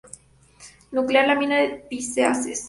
[0.93, 1.59] Nuclear lamina
[1.91, 2.59] diseases.